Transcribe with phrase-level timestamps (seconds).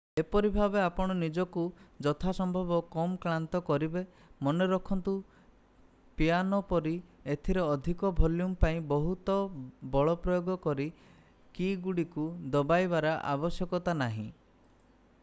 [0.21, 1.63] ଏପରି ଭାବେ ଆପଣ ନିଜକୁ
[2.05, 4.01] ଯଥାସମ୍ଭବ କମ କ୍ଲାନ୍ତ କରିବେ
[4.47, 5.11] ମନେରଖନ୍ତୁ
[6.21, 6.93] ପିଆନୋ ପରି
[7.33, 9.35] ଏଥିରେ ଅଧିକ ଭଲ୍ୟୁମ୍ ପାଇଁ ବହୁତ
[9.97, 10.87] ବଳ ପ୍ରୟୋଗ କରି
[11.59, 12.25] କୀ'ଗୁଡ଼ିକୁ
[12.57, 14.27] ଦବାଇବାର ଆବଶ୍ୟକତା ନାହିଁ